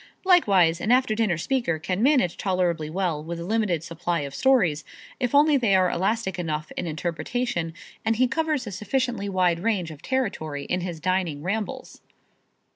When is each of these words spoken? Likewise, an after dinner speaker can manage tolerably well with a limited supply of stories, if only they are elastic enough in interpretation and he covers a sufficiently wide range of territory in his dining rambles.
Likewise, 0.25 0.81
an 0.81 0.91
after 0.91 1.13
dinner 1.13 1.37
speaker 1.37 1.77
can 1.77 2.01
manage 2.01 2.35
tolerably 2.35 2.89
well 2.89 3.23
with 3.23 3.39
a 3.39 3.43
limited 3.43 3.83
supply 3.83 4.21
of 4.21 4.33
stories, 4.33 4.83
if 5.19 5.35
only 5.35 5.57
they 5.57 5.75
are 5.75 5.91
elastic 5.91 6.39
enough 6.39 6.71
in 6.75 6.87
interpretation 6.87 7.71
and 8.03 8.15
he 8.15 8.27
covers 8.27 8.65
a 8.65 8.71
sufficiently 8.71 9.29
wide 9.29 9.59
range 9.59 9.91
of 9.91 10.01
territory 10.01 10.63
in 10.65 10.81
his 10.81 10.99
dining 10.99 11.43
rambles. 11.43 12.01